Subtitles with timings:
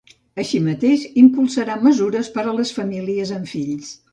[0.43, 3.97] Així mateix, impulsarà mesures per a les famílies amb fills.